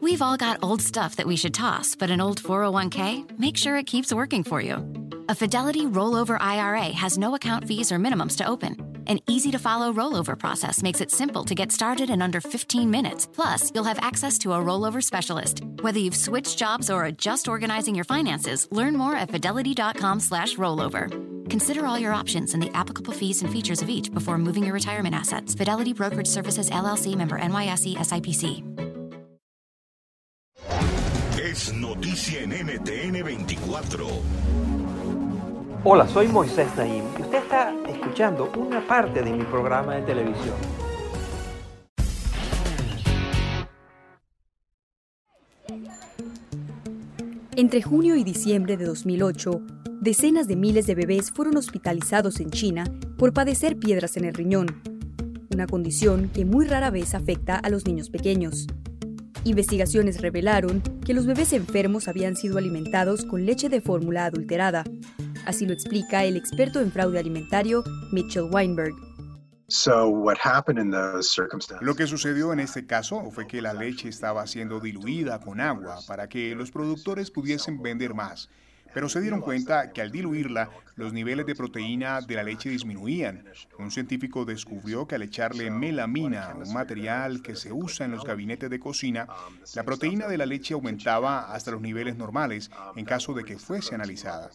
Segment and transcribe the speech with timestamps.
[0.00, 3.76] We've all got old stuff that we should toss, but an old 401k, make sure
[3.76, 4.84] it keeps working for you.
[5.28, 9.02] A Fidelity Rollover IRA has no account fees or minimums to open.
[9.06, 12.90] An easy to follow rollover process makes it simple to get started in under 15
[12.90, 13.26] minutes.
[13.32, 15.62] Plus, you'll have access to a rollover specialist.
[15.80, 21.08] Whether you've switched jobs or are just organizing your finances, learn more at fidelity.com/slash rollover.
[21.50, 24.74] Consider all your options and the applicable fees and features of each before moving your
[24.74, 25.54] retirement assets.
[25.54, 28.89] Fidelity Brokerage Services LLC member NYSE SIPC.
[32.00, 34.06] Noticia en NTN 24.
[35.84, 40.54] Hola, soy Moisés Naim y usted está escuchando una parte de mi programa de televisión.
[47.54, 49.60] Entre junio y diciembre de 2008,
[50.00, 52.84] decenas de miles de bebés fueron hospitalizados en China
[53.18, 54.80] por padecer piedras en el riñón,
[55.52, 58.68] una condición que muy rara vez afecta a los niños pequeños.
[59.44, 64.84] Investigaciones revelaron que los bebés enfermos habían sido alimentados con leche de fórmula adulterada.
[65.46, 68.94] Así lo explica el experto en fraude alimentario Mitchell Weinberg.
[71.80, 76.00] Lo que sucedió en este caso fue que la leche estaba siendo diluida con agua
[76.06, 78.50] para que los productores pudiesen vender más
[78.94, 83.44] pero se dieron cuenta que al diluirla, los niveles de proteína de la leche disminuían.
[83.78, 88.68] Un científico descubrió que al echarle melamina, un material que se usa en los gabinetes
[88.68, 89.26] de cocina,
[89.74, 93.94] la proteína de la leche aumentaba hasta los niveles normales en caso de que fuese
[93.94, 94.50] analizada.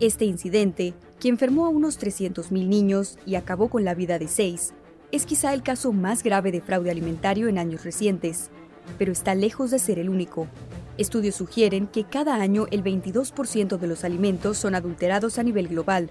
[0.00, 4.72] Este incidente, que enfermó a unos 300.000 niños y acabó con la vida de seis,
[5.10, 8.50] es quizá el caso más grave de fraude alimentario en años recientes,
[8.96, 10.46] pero está lejos de ser el único.
[10.98, 16.10] Estudios sugieren que cada año el 22% de los alimentos son adulterados a nivel global.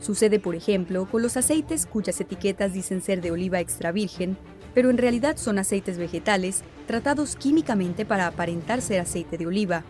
[0.00, 4.36] Sucede, por ejemplo, con los aceites cuyas etiquetas dicen ser de oliva extra virgen,
[4.74, 9.84] pero en realidad son aceites vegetales tratados químicamente para aparentar ser aceite de oliva.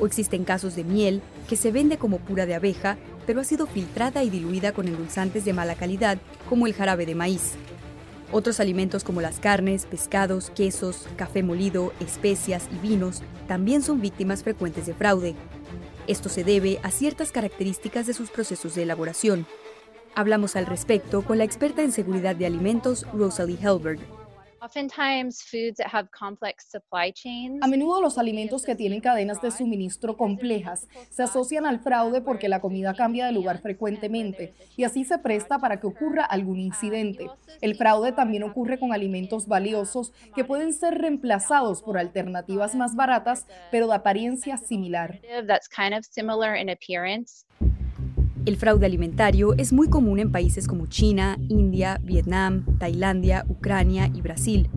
[0.00, 3.68] O existen casos de miel que se vende como pura de abeja, pero ha sido
[3.68, 6.18] filtrada y diluida con endulzantes de mala calidad,
[6.48, 7.52] como el jarabe de maíz.
[8.32, 14.42] Otros alimentos como las carnes, pescados, quesos, café molido, especias y vinos también son víctimas
[14.42, 15.34] frecuentes de fraude.
[16.06, 19.46] Esto se debe a ciertas características de sus procesos de elaboración.
[20.14, 24.00] Hablamos al respecto con la experta en seguridad de alimentos Rosalie Helberg.
[27.62, 32.48] A menudo los alimentos que tienen cadenas de suministro complejas se asocian al fraude porque
[32.48, 37.28] la comida cambia de lugar frecuentemente y así se presta para que ocurra algún incidente.
[37.60, 43.48] El fraude también ocurre con alimentos valiosos que pueden ser reemplazados por alternativas más baratas
[43.72, 45.18] pero de apariencia similar.
[48.44, 54.20] El fraude alimentario es muy común en países como China, India, Vietnam, Tailandia, Ucrania y
[54.20, 54.68] Brasil.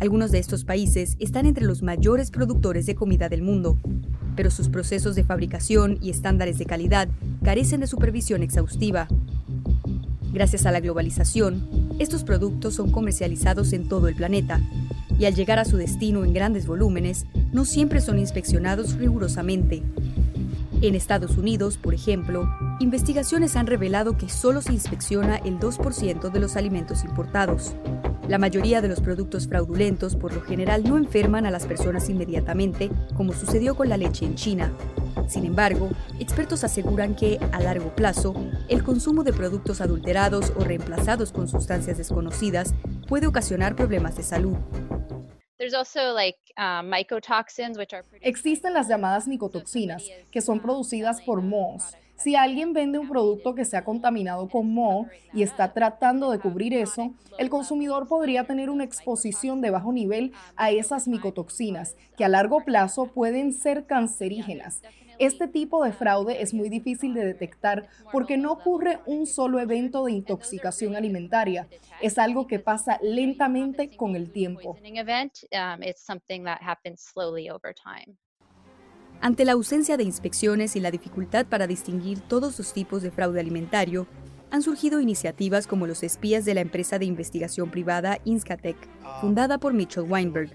[0.00, 3.78] Algunos de estos países están entre los mayores productores de comida del mundo,
[4.36, 7.08] pero sus procesos de fabricación y estándares de calidad
[7.42, 9.06] carecen de supervisión exhaustiva.
[10.32, 14.62] Gracias a la globalización, estos productos son comercializados en todo el planeta,
[15.18, 19.82] y al llegar a su destino en grandes volúmenes, no siempre son inspeccionados rigurosamente.
[20.80, 22.48] En Estados Unidos, por ejemplo,
[22.80, 27.74] investigaciones han revelado que solo se inspecciona el 2% de los alimentos importados.
[28.28, 32.90] La mayoría de los productos fraudulentos por lo general no enferman a las personas inmediatamente,
[33.14, 34.72] como sucedió con la leche en China.
[35.28, 38.34] Sin embargo, expertos aseguran que, a largo plazo,
[38.68, 42.74] el consumo de productos adulterados o reemplazados con sustancias desconocidas
[43.08, 44.56] puede ocasionar problemas de salud.
[46.56, 46.94] Um,
[48.20, 51.94] Existen las llamadas micotoxinas, que son producidas por mohos.
[52.16, 56.38] Si alguien vende un producto que se ha contaminado con moho y está tratando de
[56.38, 62.24] cubrir eso, el consumidor podría tener una exposición de bajo nivel a esas micotoxinas, que
[62.24, 64.80] a largo plazo pueden ser cancerígenas.
[65.18, 70.04] Este tipo de fraude es muy difícil de detectar porque no ocurre un solo evento
[70.04, 71.68] de intoxicación alimentaria.
[72.00, 74.76] Es algo que pasa lentamente con el tiempo.
[79.20, 83.40] Ante la ausencia de inspecciones y la dificultad para distinguir todos los tipos de fraude
[83.40, 84.06] alimentario,
[84.50, 88.76] han surgido iniciativas como los espías de la empresa de investigación privada Inscatec,
[89.20, 90.50] fundada por Mitchell Weinberg,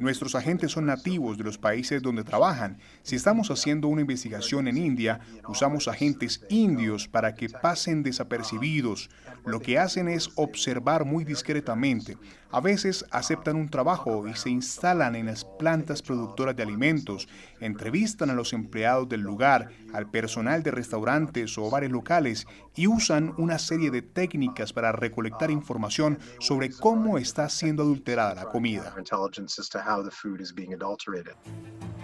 [0.00, 2.78] Nuestros agentes son nativos de los países donde trabajan.
[3.02, 9.10] Si estamos haciendo una investigación en India, usamos agentes indios para que pasen desapercibidos.
[9.44, 12.16] Lo que hacen es observar muy discretamente.
[12.50, 17.26] A veces aceptan un trabajo y se instalan en las plantas productoras de alimentos,
[17.60, 23.32] entrevistan a los empleados del lugar, al personal de restaurantes o bares locales y usan
[23.38, 27.48] una serie de técnicas para recolectar información sobre cómo está
[27.82, 28.92] siendo adulterada la comida.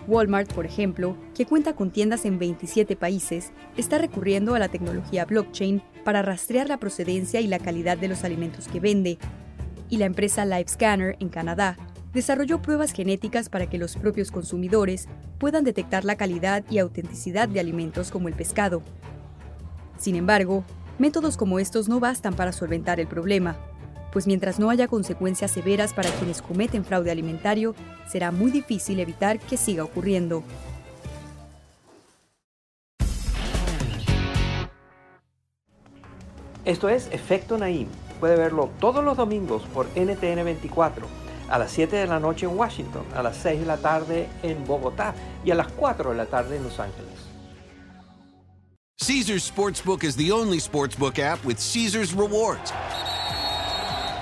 [0.07, 5.27] Walmart, por ejemplo, que cuenta con tiendas en 27 países, está recurriendo a la tecnología
[5.27, 9.19] blockchain para rastrear la procedencia y la calidad de los alimentos que vende.
[9.91, 11.77] Y la empresa LiveScanner en Canadá
[12.15, 15.09] desarrolló pruebas genéticas para que los propios consumidores
[15.39, 18.83] puedan detectar la calidad y autenticidad de alimentos como el pescado.
[19.99, 20.65] Sin embargo,
[20.99, 23.59] métodos como estos no bastan para solventar el problema
[24.19, 27.77] pues mientras no haya consecuencias severas para quienes cometen fraude alimentario,
[28.11, 30.43] será muy difícil evitar que siga ocurriendo.
[36.65, 37.87] Esto es Efecto Naim.
[38.19, 41.07] Puede verlo todos los domingos por NTN 24,
[41.49, 44.65] a las 7 de la noche en Washington, a las 6 de la tarde en
[44.67, 47.29] Bogotá y a las 4 de la tarde en Los Ángeles.
[49.01, 52.73] Caesars Sportsbook is the only sportsbook app with Caesars Rewards.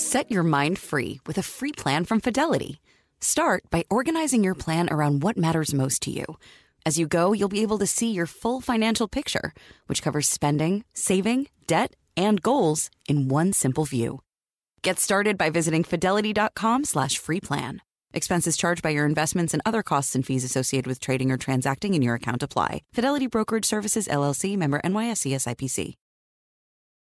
[0.00, 2.80] Set your mind free with a free plan from Fidelity.
[3.20, 6.24] Start by organizing your plan around what matters most to you.
[6.86, 9.52] As you go, you'll be able to see your full financial picture,
[9.88, 14.20] which covers spending, saving, debt, and goals in one simple view.
[14.80, 17.82] Get started by visiting fidelity.com slash free plan.
[18.14, 21.92] Expenses charged by your investments and other costs and fees associated with trading or transacting
[21.92, 22.80] in your account apply.
[22.94, 25.96] Fidelity Brokerage Services, LLC, member NYSE SIPC.